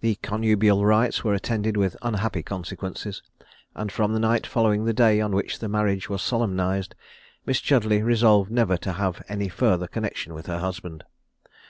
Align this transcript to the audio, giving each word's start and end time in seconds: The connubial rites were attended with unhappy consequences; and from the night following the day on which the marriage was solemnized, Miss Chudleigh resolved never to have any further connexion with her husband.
The 0.00 0.16
connubial 0.16 0.84
rites 0.84 1.22
were 1.22 1.32
attended 1.32 1.76
with 1.76 1.96
unhappy 2.02 2.42
consequences; 2.42 3.22
and 3.76 3.92
from 3.92 4.12
the 4.12 4.18
night 4.18 4.44
following 4.44 4.84
the 4.84 4.92
day 4.92 5.20
on 5.20 5.30
which 5.32 5.60
the 5.60 5.68
marriage 5.68 6.08
was 6.08 6.22
solemnized, 6.22 6.96
Miss 7.46 7.60
Chudleigh 7.60 8.02
resolved 8.02 8.50
never 8.50 8.76
to 8.78 8.94
have 8.94 9.22
any 9.28 9.48
further 9.48 9.86
connexion 9.86 10.34
with 10.34 10.46
her 10.46 10.58
husband. 10.58 11.04